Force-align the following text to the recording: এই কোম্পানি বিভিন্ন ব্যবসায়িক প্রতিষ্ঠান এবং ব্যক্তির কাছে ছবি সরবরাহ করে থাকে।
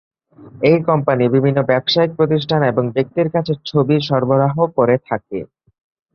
এই 0.63 0.77
কোম্পানি 0.87 1.23
বিভিন্ন 1.35 1.59
ব্যবসায়িক 1.63 2.11
প্রতিষ্ঠান 2.15 2.61
এবং 2.71 2.83
ব্যক্তির 2.95 3.27
কাছে 3.35 3.53
ছবি 3.65 3.95
সরবরাহ 4.07 4.55
করে 4.77 4.95
থাকে। 5.09 5.39